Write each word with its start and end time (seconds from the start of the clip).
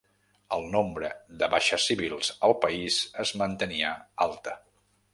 El 0.55 0.63
nombre 0.75 1.11
de 1.43 1.51
baixes 1.55 1.87
civils 1.91 2.33
al 2.49 2.57
país 2.65 3.01
es 3.25 3.37
mantenia 3.45 3.97
alta. 4.31 4.61